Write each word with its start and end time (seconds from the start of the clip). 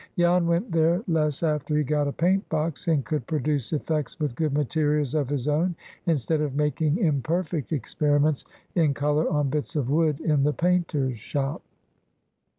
Jan 0.17 0.47
went 0.47 0.71
there 0.71 1.03
less 1.07 1.43
after 1.43 1.77
he 1.77 1.83
got 1.83 2.07
a 2.07 2.11
paint 2.11 2.49
box, 2.49 2.87
and 2.87 3.05
could 3.05 3.27
produce 3.27 3.71
effects 3.71 4.19
with 4.19 4.33
good 4.33 4.51
materials 4.51 5.13
of 5.13 5.29
his 5.29 5.47
own, 5.47 5.75
instead 6.07 6.41
of 6.41 6.55
making 6.55 6.97
imperfect 6.97 7.71
experiments 7.71 8.43
in 8.73 8.95
color 8.95 9.29
on 9.29 9.51
bits 9.51 9.75
of 9.75 9.91
wood 9.91 10.19
in 10.19 10.41
the 10.41 10.53
painter's 10.53 11.19
shop. 11.19 11.61